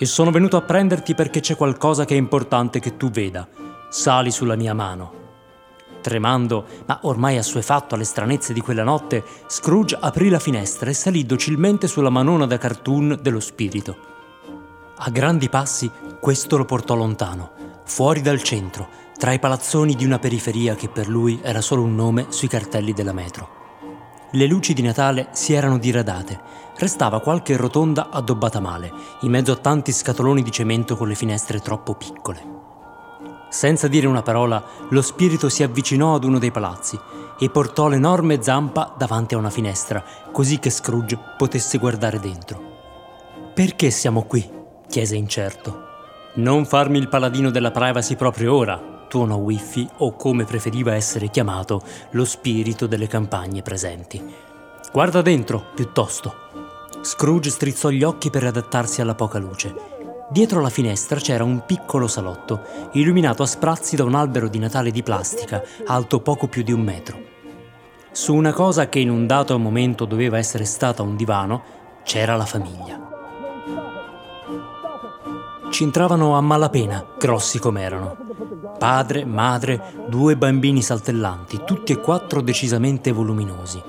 E 0.00 0.06
sono 0.06 0.30
venuto 0.30 0.56
a 0.56 0.62
prenderti 0.62 1.14
perché 1.14 1.40
c'è 1.40 1.56
qualcosa 1.56 2.04
che 2.04 2.14
è 2.14 2.18
importante 2.18 2.78
che 2.78 2.96
tu 2.96 3.10
veda. 3.10 3.48
Sali 3.88 4.30
sulla 4.30 4.54
mia 4.54 4.72
mano. 4.72 5.26
Tremando, 6.00 6.64
ma 6.86 7.00
ormai 7.02 7.36
assuefatto 7.36 7.96
alle 7.96 8.04
stranezze 8.04 8.52
di 8.52 8.60
quella 8.60 8.84
notte, 8.84 9.24
Scrooge 9.48 9.98
aprì 10.00 10.28
la 10.28 10.38
finestra 10.38 10.88
e 10.88 10.94
salì 10.94 11.26
docilmente 11.26 11.88
sulla 11.88 12.10
manona 12.10 12.46
da 12.46 12.58
cartoon 12.58 13.18
dello 13.20 13.40
spirito. 13.40 13.96
A 14.98 15.10
grandi 15.10 15.48
passi 15.48 15.90
questo 16.20 16.56
lo 16.56 16.64
portò 16.64 16.94
lontano, 16.94 17.50
fuori 17.84 18.20
dal 18.20 18.42
centro, 18.42 18.88
tra 19.16 19.32
i 19.32 19.40
palazzoni 19.40 19.96
di 19.96 20.04
una 20.04 20.20
periferia 20.20 20.76
che 20.76 20.88
per 20.88 21.08
lui 21.08 21.40
era 21.42 21.60
solo 21.60 21.82
un 21.82 21.96
nome 21.96 22.26
sui 22.28 22.46
cartelli 22.46 22.92
della 22.92 23.12
metro. 23.12 23.67
Le 24.32 24.46
luci 24.46 24.74
di 24.74 24.82
Natale 24.82 25.28
si 25.32 25.54
erano 25.54 25.78
diradate, 25.78 26.38
restava 26.76 27.20
qualche 27.20 27.56
rotonda 27.56 28.10
addobbata 28.10 28.60
male, 28.60 28.92
in 29.20 29.30
mezzo 29.30 29.52
a 29.52 29.56
tanti 29.56 29.90
scatoloni 29.90 30.42
di 30.42 30.50
cemento 30.50 30.96
con 30.96 31.08
le 31.08 31.14
finestre 31.14 31.60
troppo 31.60 31.94
piccole. 31.94 32.56
Senza 33.48 33.88
dire 33.88 34.06
una 34.06 34.20
parola, 34.20 34.62
lo 34.90 35.00
spirito 35.00 35.48
si 35.48 35.62
avvicinò 35.62 36.14
ad 36.14 36.24
uno 36.24 36.38
dei 36.38 36.50
palazzi 36.50 37.00
e 37.38 37.48
portò 37.48 37.88
l'enorme 37.88 38.42
zampa 38.42 38.94
davanti 38.98 39.34
a 39.34 39.38
una 39.38 39.48
finestra, 39.48 40.04
così 40.30 40.58
che 40.58 40.68
Scrooge 40.68 41.18
potesse 41.38 41.78
guardare 41.78 42.20
dentro. 42.20 42.60
Perché 43.54 43.90
siamo 43.90 44.24
qui? 44.24 44.46
chiese 44.88 45.16
incerto. 45.16 45.86
Non 46.34 46.66
farmi 46.66 46.98
il 46.98 47.08
paladino 47.08 47.50
della 47.50 47.70
privacy 47.70 48.14
proprio 48.14 48.54
ora, 48.54 48.97
tuonò 49.08 49.36
Wifi 49.36 49.88
o 49.98 50.14
come 50.14 50.44
preferiva 50.44 50.94
essere 50.94 51.28
chiamato, 51.28 51.82
lo 52.10 52.24
spirito 52.24 52.86
delle 52.86 53.06
campagne 53.06 53.62
presenti. 53.62 54.22
Guarda 54.92 55.22
dentro, 55.22 55.64
piuttosto. 55.74 56.34
Scrooge 57.00 57.50
strizzò 57.50 57.90
gli 57.90 58.02
occhi 58.02 58.30
per 58.30 58.44
adattarsi 58.44 59.00
alla 59.00 59.14
poca 59.14 59.38
luce. 59.38 59.74
Dietro 60.30 60.60
la 60.60 60.68
finestra 60.68 61.18
c'era 61.18 61.42
un 61.42 61.64
piccolo 61.64 62.06
salotto, 62.06 62.62
illuminato 62.92 63.42
a 63.42 63.46
sprazzi 63.46 63.96
da 63.96 64.04
un 64.04 64.14
albero 64.14 64.48
di 64.48 64.58
Natale 64.58 64.90
di 64.90 65.02
plastica, 65.02 65.62
alto 65.86 66.20
poco 66.20 66.48
più 66.48 66.62
di 66.62 66.72
un 66.72 66.80
metro. 66.80 67.18
Su 68.12 68.34
una 68.34 68.52
cosa 68.52 68.88
che 68.88 68.98
in 68.98 69.10
un 69.10 69.26
dato 69.26 69.58
momento 69.58 70.04
doveva 70.04 70.36
essere 70.38 70.64
stata 70.64 71.02
un 71.02 71.16
divano, 71.16 71.62
c'era 72.02 72.36
la 72.36 72.46
famiglia. 72.46 73.07
Ci 75.70 75.84
entravano 75.84 76.36
a 76.36 76.40
malapena, 76.40 77.04
grossi 77.18 77.58
com'erano. 77.58 78.16
Padre, 78.78 79.24
madre, 79.24 79.92
due 80.08 80.36
bambini 80.36 80.82
saltellanti, 80.82 81.62
tutti 81.64 81.92
e 81.92 81.98
quattro 81.98 82.40
decisamente 82.40 83.12
voluminosi. 83.12 83.82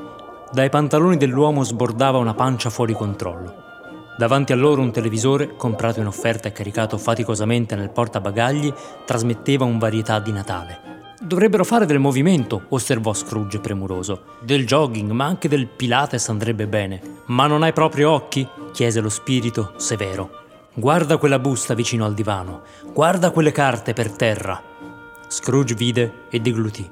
Dai 0.51 0.69
pantaloni 0.69 1.17
dell'uomo 1.17 1.63
sbordava 1.63 2.17
una 2.17 2.33
pancia 2.33 2.69
fuori 2.69 2.93
controllo. 2.93 3.67
Davanti 4.17 4.51
a 4.51 4.55
loro 4.55 4.81
un 4.81 4.91
televisore, 4.91 5.55
comprato 5.55 5.99
in 5.99 6.07
offerta 6.07 6.49
e 6.49 6.51
caricato 6.51 6.97
faticosamente 6.97 7.75
nel 7.75 7.91
portabagagli, 7.91 8.73
trasmetteva 9.05 9.63
un 9.63 9.79
varietà 9.79 10.19
di 10.19 10.31
Natale. 10.31 10.81
Dovrebbero 11.21 11.63
fare 11.63 11.85
del 11.85 11.99
movimento, 11.99 12.63
osservò 12.69 13.13
Scrooge 13.13 13.59
premuroso. 13.59 14.23
Del 14.41 14.65
jogging, 14.65 15.11
ma 15.11 15.25
anche 15.25 15.47
del 15.47 15.67
Pilates 15.67 16.29
andrebbe 16.29 16.67
bene. 16.67 17.01
Ma 17.27 17.47
non 17.47 17.63
hai 17.63 17.73
proprio 17.73 18.11
occhi? 18.11 18.47
chiese 18.71 19.01
lo 19.01 19.09
spirito, 19.09 19.73
severo. 19.77 20.38
Guarda 20.79 21.17
quella 21.17 21.39
busta 21.39 21.73
vicino 21.73 22.05
al 22.05 22.13
divano, 22.13 22.61
guarda 22.93 23.31
quelle 23.31 23.51
carte 23.51 23.91
per 23.91 24.11
terra. 24.11 24.63
Scrooge 25.27 25.75
vide 25.75 26.27
e 26.29 26.39
deglutì. 26.39 26.89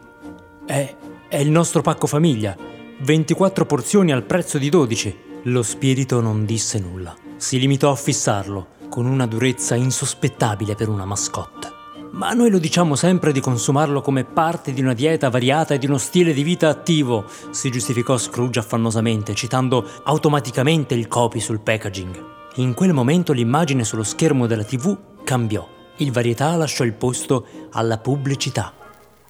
È, 0.65 0.95
è 1.29 1.37
il 1.37 1.49
nostro 1.49 1.81
pacco 1.81 2.05
famiglia, 2.05 2.53
24 2.99 3.65
porzioni 3.65 4.11
al 4.11 4.23
prezzo 4.23 4.57
di 4.57 4.67
12. 4.67 5.17
Lo 5.43 5.63
spirito 5.63 6.19
non 6.19 6.43
disse 6.43 6.79
nulla. 6.79 7.15
Si 7.37 7.57
limitò 7.57 7.89
a 7.89 7.95
fissarlo, 7.95 8.67
con 8.89 9.05
una 9.05 9.25
durezza 9.25 9.75
insospettabile 9.75 10.75
per 10.75 10.89
una 10.89 11.05
mascotte. 11.05 11.71
Ma 12.11 12.33
noi 12.33 12.49
lo 12.49 12.57
diciamo 12.57 12.95
sempre 12.95 13.31
di 13.31 13.39
consumarlo 13.39 14.01
come 14.01 14.25
parte 14.25 14.73
di 14.73 14.81
una 14.81 14.93
dieta 14.93 15.29
variata 15.29 15.75
e 15.75 15.77
di 15.77 15.85
uno 15.85 15.97
stile 15.97 16.33
di 16.33 16.43
vita 16.43 16.67
attivo, 16.67 17.23
si 17.51 17.71
giustificò 17.71 18.17
Scrooge 18.17 18.59
affannosamente, 18.59 19.33
citando 19.33 19.87
automaticamente 20.03 20.93
il 20.93 21.07
copy 21.07 21.39
sul 21.39 21.61
packaging. 21.61 22.35
In 22.59 22.73
quel 22.73 22.91
momento 22.91 23.33
l'immagine 23.33 23.83
sullo 23.83 24.03
schermo 24.03 24.47
della 24.47 24.63
TV 24.63 24.97
cambiò. 25.23 25.67
Il 25.97 26.11
varietà 26.11 26.55
lasciò 26.55 26.83
il 26.83 26.93
posto 26.93 27.45
alla 27.71 27.99
pubblicità, 27.99 28.73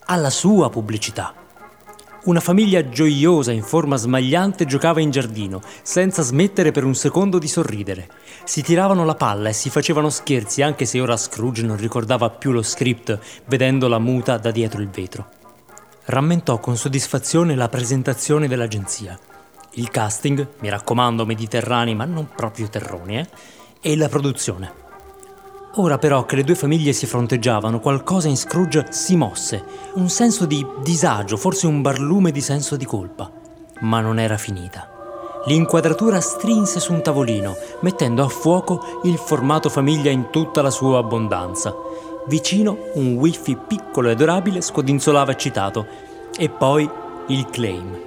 alla 0.06 0.30
sua 0.30 0.70
pubblicità. 0.70 1.34
Una 2.24 2.40
famiglia 2.40 2.88
gioiosa 2.88 3.52
in 3.52 3.64
forma 3.64 3.98
smagliante 3.98 4.66
giocava 4.66 5.02
in 5.02 5.12
giardino, 5.12 5.62
senza 5.82 6.22
smettere 6.22 6.72
per 6.72 6.86
un 6.86 6.96
secondo 6.96 7.38
di 7.38 7.50
sorridere. 7.50 8.08
Si 8.46 8.62
tiravano 8.62 9.04
la 9.04 9.16
palla 9.16 9.50
e 9.50 9.54
si 9.54 9.70
facevano 9.70 10.10
scherzi, 10.10 10.62
anche 10.62 10.86
se 10.86 11.02
ora 11.02 11.18
Scrooge 11.18 11.64
non 11.64 11.76
ricordava 11.76 12.30
più 12.30 12.52
lo 12.52 12.62
script, 12.62 13.20
vedendo 13.48 13.90
la 13.90 14.00
muta 14.00 14.38
da 14.38 14.52
dietro 14.52 14.82
il 14.82 14.90
vetro. 14.90 15.28
Rammentò 16.06 16.60
con 16.60 16.78
soddisfazione 16.78 17.56
la 17.56 17.68
presentazione 17.68 18.48
dell'agenzia. 18.48 19.20
Il 19.78 19.90
casting, 19.92 20.48
mi 20.60 20.70
raccomando, 20.70 21.24
mediterranei 21.24 21.94
ma 21.94 22.06
non 22.06 22.30
proprio 22.36 22.68
terroni, 22.68 23.20
eh? 23.20 23.28
E 23.80 23.96
la 23.96 24.10
produzione. 24.10 24.74
Ora 25.76 26.00
però 26.00 26.26
che 26.26 26.36
le 26.36 26.44
due 26.44 26.56
famiglie 26.56 26.94
si 26.94 27.06
fronteggiavano, 27.06 27.80
qualcosa 27.80 28.28
in 28.28 28.38
Scrooge 28.38 28.88
si 28.90 29.16
mosse, 29.16 29.64
un 29.94 30.10
senso 30.10 30.48
di 30.48 30.66
disagio, 30.82 31.38
forse 31.38 31.68
un 31.68 31.84
barlume 31.84 32.32
di 32.32 32.42
senso 32.42 32.76
di 32.76 32.86
colpa. 32.86 33.30
Ma 33.82 34.00
non 34.00 34.18
era 34.18 34.38
finita. 34.38 34.90
L'inquadratura 35.46 36.22
strinse 36.22 36.80
su 36.80 36.94
un 36.94 37.04
tavolino, 37.04 37.56
mettendo 37.82 38.24
a 38.24 38.30
fuoco 38.30 39.02
il 39.04 39.18
formato 39.18 39.70
famiglia 39.70 40.10
in 40.10 40.32
tutta 40.32 40.64
la 40.64 40.72
sua 40.72 40.98
abbondanza. 40.98 41.72
Vicino 42.26 42.76
un 42.96 43.14
wifi 43.14 43.56
piccolo 43.56 44.10
e 44.10 44.14
adorabile 44.14 44.62
scodinzolava 44.62 45.34
eccitato. 45.34 45.86
E 46.36 46.50
poi 46.50 46.90
il 47.28 47.46
claim. 47.46 48.06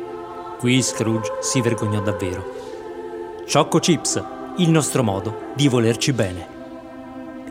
Qui 0.60 0.82
Scrooge 0.82 1.38
si 1.40 1.62
vergognò 1.62 2.02
davvero. 2.02 2.44
Choco 3.50 3.78
Chips, 3.78 4.22
il 4.58 4.68
nostro 4.68 5.02
modo 5.02 5.52
di 5.54 5.68
volerci 5.68 6.12
bene. 6.12 6.46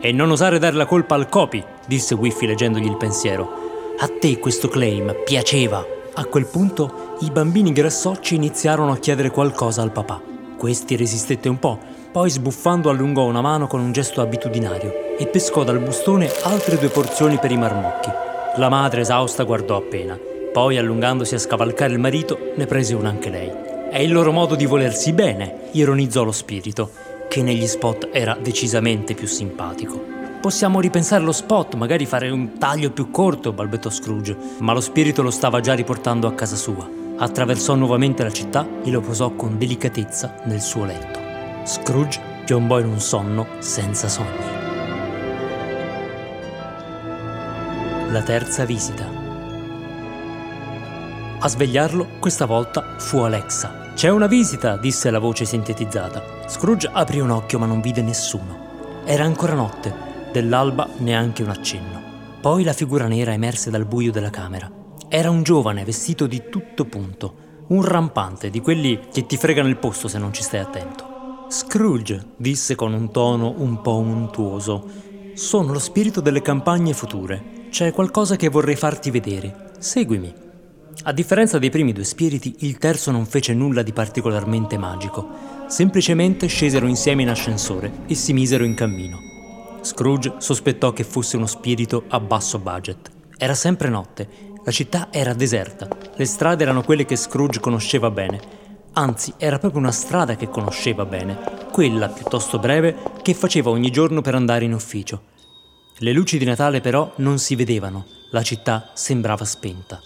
E 0.00 0.12
non 0.12 0.30
osare 0.30 0.60
dare 0.60 0.76
la 0.76 0.86
colpa 0.86 1.16
al 1.16 1.28
Copi, 1.28 1.60
disse 1.88 2.14
Wiffy 2.14 2.46
leggendogli 2.46 2.86
il 2.86 2.96
pensiero. 2.96 3.96
A 3.98 4.08
te 4.08 4.38
questo 4.38 4.68
claim 4.68 5.12
piaceva. 5.24 5.84
A 6.14 6.24
quel 6.26 6.46
punto 6.46 7.16
i 7.22 7.32
bambini 7.32 7.72
grassocci 7.72 8.36
iniziarono 8.36 8.92
a 8.92 8.98
chiedere 8.98 9.32
qualcosa 9.32 9.82
al 9.82 9.90
papà. 9.90 10.22
Questi 10.56 10.94
resistette 10.94 11.48
un 11.48 11.58
po', 11.58 11.80
poi 12.12 12.30
sbuffando 12.30 12.90
allungò 12.90 13.24
una 13.24 13.40
mano 13.40 13.66
con 13.66 13.80
un 13.80 13.90
gesto 13.90 14.20
abitudinario 14.20 15.16
e 15.18 15.26
pescò 15.26 15.64
dal 15.64 15.80
bustone 15.80 16.30
altre 16.44 16.78
due 16.78 16.90
porzioni 16.90 17.40
per 17.40 17.50
i 17.50 17.58
marmocchi. 17.58 18.10
La 18.54 18.68
madre 18.68 19.00
esausta 19.00 19.42
guardò 19.42 19.74
appena, 19.74 20.16
poi 20.52 20.78
allungandosi 20.78 21.34
a 21.34 21.38
scavalcare 21.38 21.92
il 21.92 21.98
marito 21.98 22.52
ne 22.56 22.66
prese 22.66 22.94
una 22.94 23.08
anche 23.08 23.30
lei. 23.30 23.50
È 23.90 23.98
il 23.98 24.12
loro 24.12 24.32
modo 24.32 24.54
di 24.54 24.66
volersi 24.66 25.12
bene, 25.12 25.68
ironizzò 25.72 26.22
lo 26.22 26.32
spirito 26.32 26.90
che 27.28 27.42
negli 27.42 27.66
spot 27.66 28.08
era 28.12 28.36
decisamente 28.40 29.14
più 29.14 29.28
simpatico. 29.28 30.02
Possiamo 30.40 30.80
ripensare 30.80 31.22
lo 31.22 31.30
spot, 31.32 31.74
magari 31.74 32.06
fare 32.06 32.30
un 32.30 32.58
taglio 32.58 32.90
più 32.90 33.10
corto, 33.10 33.52
balbettò 33.52 33.88
Scrooge, 33.90 34.36
ma 34.58 34.72
lo 34.72 34.80
spirito 34.80 35.22
lo 35.22 35.30
stava 35.30 35.60
già 35.60 35.74
riportando 35.74 36.26
a 36.26 36.32
casa 36.32 36.56
sua. 36.56 36.88
Attraversò 37.18 37.74
nuovamente 37.74 38.22
la 38.24 38.32
città 38.32 38.66
e 38.82 38.90
lo 38.90 39.00
posò 39.00 39.30
con 39.32 39.58
delicatezza 39.58 40.36
nel 40.46 40.60
suo 40.60 40.84
letto. 40.84 41.20
Scrooge 41.64 42.20
piombò 42.44 42.80
in 42.80 42.86
un 42.86 43.00
sonno 43.00 43.46
senza 43.58 44.08
sogni. 44.08 44.58
La 48.10 48.22
terza 48.22 48.64
visita. 48.64 49.19
A 51.42 51.48
svegliarlo 51.48 52.06
questa 52.18 52.44
volta 52.44 52.96
fu 52.98 53.20
Alexa, 53.20 53.92
c'è 53.94 54.10
una 54.10 54.26
visita, 54.26 54.76
disse 54.76 55.10
la 55.10 55.18
voce 55.18 55.46
sintetizzata. 55.46 56.22
Scrooge 56.46 56.90
aprì 56.92 57.18
un 57.18 57.30
occhio 57.30 57.58
ma 57.58 57.64
non 57.64 57.80
vide 57.80 58.02
nessuno. 58.02 59.02
Era 59.06 59.24
ancora 59.24 59.54
notte, 59.54 59.90
dell'alba 60.32 60.86
neanche 60.98 61.42
un 61.42 61.48
accenno. 61.48 62.02
Poi 62.42 62.62
la 62.62 62.74
figura 62.74 63.06
nera 63.06 63.32
emerse 63.32 63.70
dal 63.70 63.86
buio 63.86 64.12
della 64.12 64.28
camera. 64.28 64.70
Era 65.08 65.30
un 65.30 65.42
giovane 65.42 65.82
vestito 65.82 66.26
di 66.26 66.42
tutto 66.50 66.84
punto, 66.84 67.34
un 67.68 67.82
rampante 67.82 68.50
di 68.50 68.60
quelli 68.60 69.08
che 69.10 69.24
ti 69.24 69.38
fregano 69.38 69.68
il 69.68 69.78
posto 69.78 70.08
se 70.08 70.18
non 70.18 70.34
ci 70.34 70.42
stai 70.42 70.60
attento. 70.60 71.46
Scrooge, 71.48 72.32
disse 72.36 72.74
con 72.74 72.92
un 72.92 73.10
tono 73.10 73.54
un 73.56 73.80
po' 73.80 73.96
untuoso, 73.96 74.86
sono 75.32 75.72
lo 75.72 75.78
spirito 75.78 76.20
delle 76.20 76.42
campagne 76.42 76.92
future. 76.92 77.68
C'è 77.70 77.94
qualcosa 77.94 78.36
che 78.36 78.50
vorrei 78.50 78.76
farti 78.76 79.10
vedere. 79.10 79.70
Seguimi. 79.78 80.48
A 81.02 81.12
differenza 81.12 81.58
dei 81.58 81.70
primi 81.70 81.94
due 81.94 82.04
spiriti, 82.04 82.56
il 82.58 82.76
terzo 82.76 83.10
non 83.10 83.24
fece 83.24 83.54
nulla 83.54 83.82
di 83.82 83.92
particolarmente 83.92 84.76
magico. 84.76 85.26
Semplicemente 85.66 86.46
scesero 86.46 86.86
insieme 86.86 87.22
in 87.22 87.30
ascensore 87.30 87.90
e 88.06 88.14
si 88.14 88.34
misero 88.34 88.64
in 88.64 88.74
cammino. 88.74 89.18
Scrooge 89.80 90.34
sospettò 90.38 90.92
che 90.92 91.04
fosse 91.04 91.38
uno 91.38 91.46
spirito 91.46 92.04
a 92.08 92.20
basso 92.20 92.58
budget. 92.58 93.10
Era 93.38 93.54
sempre 93.54 93.88
notte, 93.88 94.28
la 94.62 94.70
città 94.70 95.08
era 95.10 95.32
deserta, 95.32 95.88
le 96.14 96.24
strade 96.26 96.64
erano 96.64 96.82
quelle 96.82 97.06
che 97.06 97.16
Scrooge 97.16 97.60
conosceva 97.60 98.10
bene. 98.10 98.38
Anzi, 98.92 99.32
era 99.38 99.58
proprio 99.58 99.80
una 99.80 99.92
strada 99.92 100.36
che 100.36 100.50
conosceva 100.50 101.06
bene, 101.06 101.38
quella 101.72 102.08
piuttosto 102.08 102.58
breve 102.58 102.94
che 103.22 103.32
faceva 103.32 103.70
ogni 103.70 103.90
giorno 103.90 104.20
per 104.20 104.34
andare 104.34 104.66
in 104.66 104.74
ufficio. 104.74 105.22
Le 105.96 106.12
luci 106.12 106.36
di 106.36 106.44
Natale 106.44 106.82
però 106.82 107.10
non 107.16 107.38
si 107.38 107.56
vedevano, 107.56 108.04
la 108.32 108.42
città 108.42 108.90
sembrava 108.92 109.46
spenta. 109.46 110.02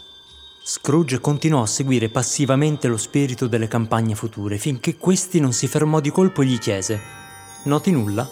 Scrooge 0.66 1.20
continuò 1.20 1.60
a 1.60 1.66
seguire 1.66 2.08
passivamente 2.08 2.88
lo 2.88 2.96
spirito 2.96 3.48
delle 3.48 3.68
campagne 3.68 4.14
future 4.14 4.56
finché 4.56 4.96
questi 4.96 5.38
non 5.38 5.52
si 5.52 5.66
fermò 5.66 6.00
di 6.00 6.08
colpo 6.10 6.40
e 6.40 6.46
gli 6.46 6.58
chiese: 6.58 6.98
Noti 7.64 7.90
nulla? 7.90 8.26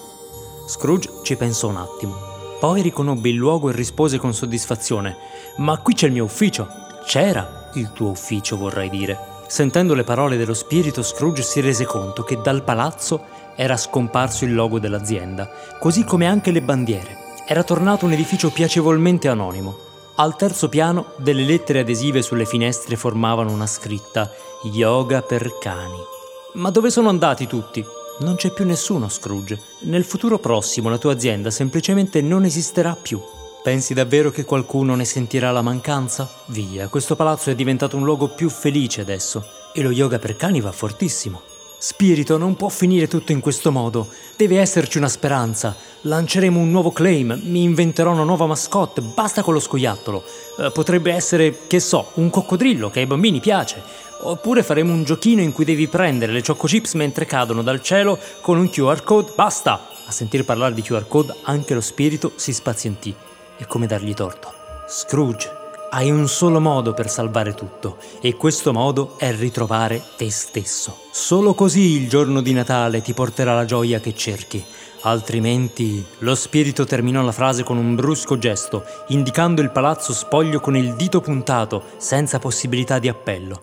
Scrooge 0.67 1.11
ci 1.25 1.37
pensò 1.37 1.69
un 1.69 1.77
attimo. 1.77 2.17
Poi 2.59 2.81
riconobbe 2.81 3.29
il 3.29 3.35
luogo 3.35 3.69
e 3.69 3.75
rispose 3.75 4.17
con 4.17 4.33
soddisfazione: 4.33 5.15
Ma 5.59 5.77
qui 5.77 5.93
c'è 5.93 6.07
il 6.07 6.13
mio 6.13 6.25
ufficio. 6.25 6.67
C'era 7.05 7.71
il 7.75 7.93
tuo 7.93 8.09
ufficio, 8.09 8.57
vorrei 8.57 8.89
dire. 8.89 9.19
Sentendo 9.47 9.93
le 9.93 10.03
parole 10.03 10.39
dello 10.39 10.55
spirito, 10.55 11.03
Scrooge 11.03 11.43
si 11.43 11.61
rese 11.61 11.85
conto 11.85 12.23
che 12.23 12.41
dal 12.41 12.65
palazzo 12.65 13.25
era 13.57 13.77
scomparso 13.77 14.47
il 14.47 14.55
logo 14.55 14.79
dell'azienda, 14.79 15.51
così 15.79 16.03
come 16.05 16.27
anche 16.27 16.51
le 16.51 16.63
bandiere. 16.63 17.15
Era 17.47 17.63
tornato 17.63 18.07
un 18.07 18.13
edificio 18.13 18.49
piacevolmente 18.49 19.29
anonimo. 19.29 19.91
Al 20.17 20.37
terzo 20.37 20.69
piano 20.69 21.13
delle 21.17 21.43
lettere 21.43 21.81
adesive 21.81 22.21
sulle 22.21 22.45
finestre 22.45 22.97
formavano 22.97 23.51
una 23.51 23.67
scritta 23.67 24.31
Yoga 24.65 25.23
per 25.23 25.57
cani. 25.59 25.97
Ma 26.55 26.69
dove 26.69 26.91
sono 26.91 27.09
andati 27.09 27.47
tutti? 27.47 27.83
Non 28.21 28.35
c'è 28.35 28.53
più 28.53 28.67
nessuno, 28.67 29.09
Scrooge. 29.09 29.59
Nel 29.81 30.05
futuro 30.05 30.39
prossimo 30.39 30.91
la 30.91 30.99
tua 30.99 31.13
azienda 31.13 31.51
semplicemente 31.51 32.21
non 32.21 32.45
esisterà 32.45 32.95
più. 32.95 33.19
Pensi 33.63 33.95
davvero 33.95 34.31
che 34.31 34.45
qualcuno 34.45 34.95
ne 34.95 35.07
sentirà 35.07 35.51
la 35.51 35.63
mancanza? 35.63 36.31
Via, 36.47 36.89
questo 36.89 37.17
palazzo 37.17 37.49
è 37.49 37.55
diventato 37.55 37.97
un 37.97 38.05
luogo 38.05 38.29
più 38.29 38.51
felice 38.51 39.01
adesso. 39.01 39.43
E 39.73 39.83
lo 39.83 39.91
yoga 39.91 40.19
per 40.19 40.37
cani 40.37 40.61
va 40.61 40.73
fortissimo. 40.73 41.52
Spirito, 41.85 42.39
non 42.39 42.55
può 42.55 42.69
finire 42.69 43.09
tutto 43.09 43.33
in 43.33 43.41
questo 43.41 43.73
modo. 43.73 44.07
Deve 44.37 44.61
esserci 44.61 44.99
una 44.99 45.09
speranza. 45.09 45.75
Lanceremo 46.03 46.57
un 46.57 46.71
nuovo 46.71 46.93
claim, 46.93 47.41
mi 47.43 47.65
inventerò 47.65 48.13
una 48.13 48.23
nuova 48.23 48.47
mascotte, 48.47 49.01
basta 49.01 49.43
con 49.43 49.53
lo 49.53 49.59
scoiattolo. 49.59 50.23
Eh, 50.61 50.71
potrebbe 50.71 51.13
essere, 51.13 51.67
che 51.67 51.81
so, 51.81 52.13
un 52.15 52.31
coccodrillo 52.31 52.89
che 52.89 53.01
ai 53.01 53.07
bambini 53.07 53.41
piace. 53.41 53.83
Oppure 54.21 54.63
faremo 54.63 54.93
un 54.93 55.03
giochino 55.03 55.41
in 55.41 55.53
cui 55.53 55.65
devi 55.65 55.89
prendere 55.89 56.31
le 56.31 56.45
choco 56.45 56.69
chips 56.69 56.95
mentre 56.95 57.27
cadono 57.27 57.65
dal 57.65 57.83
cielo 57.83 58.17
con 58.43 58.59
un 58.59 58.71
QR 58.71 59.03
code. 59.03 59.33
Basta! 59.35 59.89
A 60.07 60.13
sentire 60.13 60.45
parlare 60.45 60.75
di 60.75 60.83
QR 60.83 61.09
code 61.09 61.35
anche 61.43 61.75
lo 61.75 61.81
spirito 61.81 62.31
si 62.37 62.53
spazientì. 62.53 63.13
E 63.57 63.67
come 63.67 63.89
dargli 63.89 64.15
torto? 64.15 64.53
Scrooge 64.87 65.62
hai 65.95 66.11
un 66.11 66.27
solo 66.27 66.59
modo 66.59 66.95
per 66.95 67.11
salvare 67.11 67.55
tutto 67.55 67.99
e 68.21 68.35
questo 68.35 68.73
modo 68.73 69.19
è 69.19 69.35
ritrovare 69.35 70.03
te 70.17 70.31
stesso. 70.31 70.97
Solo 71.11 71.55
così 71.55 72.01
il 72.01 72.09
giorno 72.09 72.41
di 72.41 72.53
Natale 72.53 73.03
ti 73.03 73.13
porterà 73.13 73.55
la 73.55 73.67
gioia 73.67 74.01
che 74.01 74.15
cerchi. 74.15 74.65
Altrimenti 75.03 76.05
lo 76.19 76.35
spirito 76.35 76.87
terminò 76.87 77.23
la 77.23 77.33
frase 77.33 77.63
con 77.63 77.77
un 77.77 77.95
brusco 77.95 78.39
gesto, 78.39 78.85
indicando 79.09 79.61
il 79.61 79.71
palazzo 79.71 80.15
spoglio 80.15 80.61
con 80.61 80.77
il 80.77 80.95
dito 80.95 81.21
puntato, 81.21 81.83
senza 81.99 82.39
possibilità 82.39 82.99
di 82.99 83.09
appello. 83.09 83.63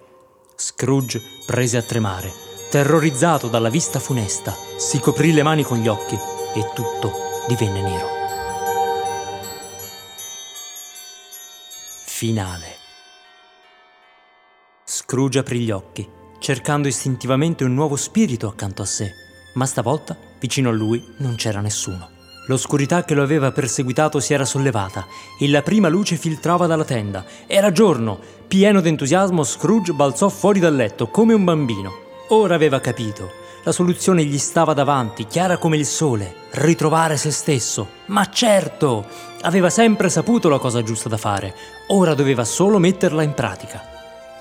Scrooge 0.56 1.22
prese 1.48 1.78
a 1.78 1.82
tremare. 1.82 2.32
Terrorizzato 2.70 3.48
dalla 3.48 3.70
vista 3.70 4.00
funesta, 4.00 4.54
si 4.78 5.00
coprì 5.00 5.34
le 5.34 5.42
mani 5.42 5.64
con 5.64 5.80
gli 5.80 5.88
occhi 5.88 6.16
e 6.16 6.70
tutto 6.76 7.12
divenne 7.48 7.82
nero. 7.82 8.19
Finale. 12.20 12.76
Scrooge 14.84 15.40
aprì 15.40 15.60
gli 15.60 15.72
occhi, 15.72 16.06
cercando 16.40 16.90
istintivamente 16.90 17.64
un 17.64 17.74
nuovo 17.74 17.96
spirito 17.96 18.50
accanto 18.50 18.82
a 18.82 18.86
sé, 18.86 19.14
ma 19.54 19.66
stavolta, 19.66 20.18
vicino 20.38 20.68
a 20.68 20.74
lui, 20.74 21.02
non 21.20 21.36
c'era 21.36 21.62
nessuno. 21.62 22.10
L'oscurità 22.48 23.06
che 23.06 23.14
lo 23.14 23.24
aveva 23.24 23.54
perseguitato 23.54 24.20
si 24.20 24.34
era 24.34 24.44
sollevata 24.44 25.08
e 25.40 25.48
la 25.48 25.62
prima 25.62 25.88
luce 25.88 26.18
filtrava 26.18 26.68
dalla 26.68 26.84
tenda. 26.84 27.24
Era 27.48 27.72
giorno! 27.72 28.20
Pieno 28.50 28.82
d'entusiasmo, 28.82 29.42
Scrooge 29.46 29.94
balzò 29.94 30.28
fuori 30.28 30.60
dal 30.60 30.76
letto 30.76 31.08
come 31.08 31.34
un 31.34 31.46
bambino. 31.46 31.94
Ora 32.32 32.54
aveva 32.54 32.82
capito. 32.82 33.32
La 33.64 33.74
soluzione 33.74 34.24
gli 34.24 34.38
stava 34.38 34.74
davanti, 34.74 35.28
chiara 35.28 35.58
come 35.58 35.76
il 35.76 35.86
sole. 35.86 36.34
Ritrovare 36.52 37.18
se 37.18 37.30
stesso. 37.30 37.90
Ma 38.06 38.30
certo! 38.30 39.06
Aveva 39.42 39.70
sempre 39.70 40.10
saputo 40.10 40.48
la 40.48 40.60
cosa 40.60 40.82
giusta 40.82 41.10
da 41.10 41.18
fare. 41.18 41.54
Ora 41.88 42.14
doveva 42.14 42.46
solo 42.46 42.80
metterla 42.80 43.22
in 43.22 43.34
pratica. 43.34 43.98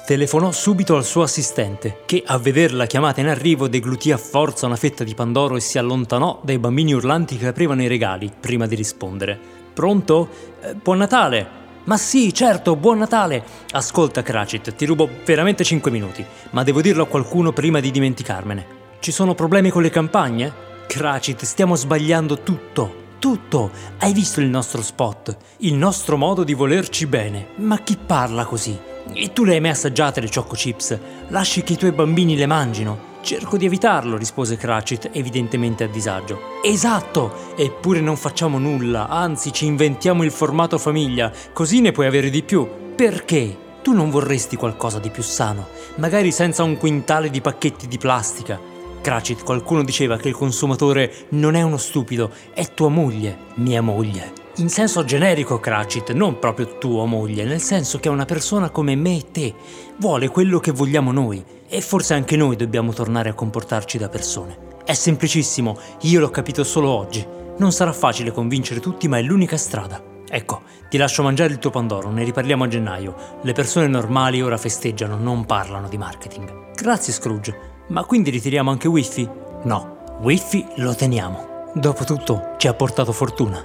telefonò 0.07 0.53
subito 0.53 0.97
al 0.97 1.05
suo 1.05 1.23
assistente, 1.23 2.03
che 2.07 2.23
a 2.25 2.39
veder 2.39 2.73
la 2.73 2.87
chiamata 2.87 3.21
in 3.21 3.27
arrivo 3.27 3.69
deglutì 3.69 4.11
a 4.13 4.17
forza 4.17 4.67
una 4.67 4.77
fetta 4.77 5.05
di 5.05 5.15
pandoro 5.15 5.57
e 5.57 5.61
si 5.61 5.79
allontanò 5.79 6.41
dai 6.43 6.59
bambini 6.59 6.95
urlanti 6.95 7.37
che 7.37 7.49
aprivano 7.49 7.83
i 7.83 7.89
regali 7.89 8.33
prima 8.39 8.67
di 8.67 8.75
rispondere. 8.75 9.39
Pronto? 9.75 10.29
Eh, 10.63 10.75
buon 10.75 10.99
Natale! 10.99 11.57
Ma 11.85 11.97
sì, 11.97 12.33
certo, 12.33 12.77
buon 12.77 12.99
Natale! 12.99 13.45
Ascolta, 13.73 14.23
Cratchit, 14.23 14.75
ti 14.75 14.87
rubo 14.87 15.09
veramente 15.25 15.65
5 15.65 15.91
minuti, 15.91 16.25
ma 16.51 16.63
devo 16.63 16.81
dirlo 16.81 17.03
a 17.03 17.07
qualcuno 17.07 17.53
prima 17.53 17.81
di 17.81 17.91
dimenticarmene. 17.91 18.78
Ci 19.01 19.13
sono 19.13 19.35
problemi 19.35 19.71
con 19.71 19.83
le 19.83 19.91
campagne? 19.91 20.53
Cratchit, 20.89 21.45
stiamo 21.45 21.77
sbagliando 21.77 22.41
tutto. 22.43 23.07
Tutto! 23.21 23.71
Hai 23.99 24.13
visto 24.13 24.41
il 24.41 24.49
nostro 24.49 24.83
spot? 24.83 25.37
Il 25.59 25.75
nostro 25.75 26.17
modo 26.17 26.43
di 26.43 26.53
volerci 26.53 27.07
bene. 27.07 27.49
Ma 27.57 27.79
chi 27.79 27.97
parla 27.97 28.45
così? 28.45 28.77
E 29.13 29.33
tu 29.33 29.45
le 29.45 29.55
hai 29.55 29.61
mai 29.61 29.71
assaggiate 29.71 30.21
le 30.21 30.29
Choco 30.29 30.57
Chips? 30.57 30.99
Lasci 31.29 31.63
che 31.63 31.75
i 31.75 31.77
tuoi 31.77 31.93
bambini 31.93 32.37
le 32.37 32.47
mangino? 32.47 33.07
Cerco 33.23 33.57
di 33.57 33.67
evitarlo, 33.67 34.17
rispose 34.17 34.57
Cratchit, 34.57 35.11
evidentemente 35.13 35.85
a 35.85 35.89
disagio. 35.89 36.61
Esatto! 36.65 37.55
Eppure 37.57 38.01
non 38.01 38.17
facciamo 38.17 38.59
nulla, 38.59 39.09
anzi 39.09 39.53
ci 39.53 39.65
inventiamo 39.65 40.25
il 40.25 40.33
formato 40.33 40.77
famiglia, 40.77 41.33
così 41.53 41.81
ne 41.81 41.93
puoi 41.93 42.07
avere 42.07 42.31
di 42.31 42.43
più. 42.43 42.69
Perché? 42.97 43.67
Tu 43.81 43.93
non 43.93 44.11
vorresti 44.11 44.57
qualcosa 44.57 44.99
di 44.99 45.11
più 45.11 45.23
sano, 45.23 45.69
magari 45.97 46.33
senza 46.33 46.65
un 46.65 46.77
quintale 46.77 47.31
di 47.31 47.41
pacchetti 47.41 47.87
di 47.87 47.97
plastica. 47.97 48.77
Cratchit, 49.01 49.43
qualcuno 49.45 49.85
diceva 49.85 50.17
che 50.17 50.29
il 50.29 50.35
consumatore 50.35 51.27
non 51.31 51.55
è 51.55 51.63
uno 51.63 51.77
stupido, 51.77 52.31
è 52.53 52.73
tua 52.75 52.89
moglie, 52.89 53.37
mia 53.55 53.81
moglie. 53.81 54.33
In 54.57 54.69
senso 54.69 55.05
generico, 55.05 55.61
Cratchit, 55.61 56.13
non 56.13 56.39
proprio 56.39 56.79
tua 56.79 57.05
moglie, 57.05 57.45
nel 57.45 57.61
senso 57.61 57.99
che 57.99 58.09
una 58.09 58.25
persona 58.25 58.71
come 58.71 58.97
me 58.97 59.17
e 59.17 59.31
te, 59.31 59.55
vuole 59.99 60.29
quello 60.29 60.59
che 60.59 60.73
vogliamo 60.73 61.13
noi 61.13 61.45
e 61.69 61.81
forse 61.81 62.15
anche 62.15 62.37
noi 62.37 62.57
dobbiamo 62.57 62.93
tornare 62.93 63.29
a 63.29 63.35
comportarci 63.35 63.99
da 63.99 64.09
persone. 64.09 64.59
È 64.85 64.95
semplicissimo, 64.95 65.79
io 66.03 66.19
l'ho 66.19 66.31
capito 66.31 66.65
solo 66.65 66.89
oggi. 66.89 67.25
Non 67.59 67.73
sarà 67.73 67.93
facile 67.93 68.33
convincere 68.33 68.81
tutti, 68.81 69.07
ma 69.07 69.19
è 69.19 69.23
l'unica 69.23 69.57
strada. 69.57 70.03
Ecco, 70.29 70.63
ti 70.89 70.97
lascio 70.97 71.23
mangiare 71.23 71.53
il 71.53 71.59
tuo 71.59 71.71
Pandoro, 71.71 72.11
ne 72.11 72.25
riparliamo 72.25 72.65
a 72.65 72.69
gennaio. 72.69 73.15
Le 73.43 73.53
persone 73.53 73.87
normali 73.87 74.43
ora 74.43 74.57
festeggiano, 74.57 75.17
non 75.17 75.47
parlano 75.47 75.89
di 75.89 75.97
marketing. 75.97 76.75
Grazie 76.75 77.13
Scrooge. 77.13 77.78
Ma 77.89 78.05
quindi 78.05 78.29
ritiriamo 78.29 78.71
anche 78.71 78.87
Wifi? 78.87 79.27
No, 79.63 80.19
Wifi 80.21 80.67
lo 80.77 80.95
teniamo. 80.95 81.71
Dopotutto 81.75 82.55
ci 82.59 82.69
ha 82.69 82.75
portato 82.75 83.13
fortuna. 83.13 83.65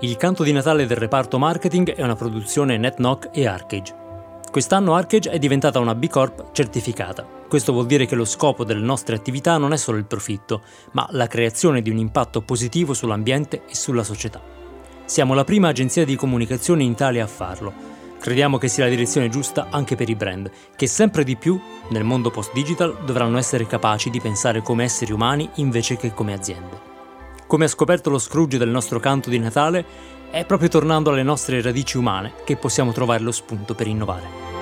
Il 0.00 0.16
canto 0.16 0.42
di 0.42 0.50
Natale 0.50 0.86
del 0.86 0.96
reparto 0.96 1.38
marketing 1.38 1.92
è 1.94 2.02
una 2.02 2.16
produzione 2.16 2.76
NetKnock 2.78 3.30
e 3.32 3.46
Arcage. 3.46 3.94
Quest'anno 4.50 4.94
Arcage 4.94 5.30
è 5.30 5.38
diventata 5.38 5.78
una 5.78 5.94
B 5.94 6.08
Corp 6.08 6.50
certificata. 6.50 7.24
Questo 7.48 7.72
vuol 7.72 7.86
dire 7.86 8.06
che 8.06 8.16
lo 8.16 8.24
scopo 8.24 8.64
delle 8.64 8.84
nostre 8.84 9.14
attività 9.14 9.56
non 9.56 9.72
è 9.72 9.76
solo 9.76 9.96
il 9.96 10.06
profitto, 10.06 10.62
ma 10.92 11.06
la 11.10 11.28
creazione 11.28 11.80
di 11.80 11.90
un 11.90 11.98
impatto 11.98 12.42
positivo 12.42 12.92
sull'ambiente 12.92 13.62
e 13.68 13.74
sulla 13.74 14.02
società. 14.02 14.42
Siamo 15.04 15.32
la 15.34 15.44
prima 15.44 15.68
agenzia 15.68 16.04
di 16.04 16.16
comunicazione 16.16 16.82
in 16.82 16.90
Italia 16.90 17.22
a 17.22 17.28
farlo 17.28 17.94
Crediamo 18.24 18.56
che 18.56 18.68
sia 18.68 18.84
la 18.84 18.90
direzione 18.90 19.28
giusta 19.28 19.66
anche 19.68 19.96
per 19.96 20.08
i 20.08 20.14
brand, 20.14 20.50
che 20.76 20.86
sempre 20.86 21.24
di 21.24 21.36
più, 21.36 21.60
nel 21.90 22.04
mondo 22.04 22.30
post-digital, 22.30 23.04
dovranno 23.04 23.36
essere 23.36 23.66
capaci 23.66 24.08
di 24.08 24.18
pensare 24.18 24.62
come 24.62 24.84
esseri 24.84 25.12
umani 25.12 25.46
invece 25.56 25.98
che 25.98 26.14
come 26.14 26.32
aziende. 26.32 26.80
Come 27.46 27.66
ha 27.66 27.68
scoperto 27.68 28.08
lo 28.08 28.18
Scrooge 28.18 28.56
del 28.56 28.70
nostro 28.70 28.98
canto 28.98 29.28
di 29.28 29.38
Natale, 29.38 29.84
è 30.30 30.46
proprio 30.46 30.70
tornando 30.70 31.10
alle 31.10 31.22
nostre 31.22 31.60
radici 31.60 31.98
umane 31.98 32.32
che 32.46 32.56
possiamo 32.56 32.92
trovare 32.92 33.22
lo 33.22 33.30
spunto 33.30 33.74
per 33.74 33.88
innovare. 33.88 34.53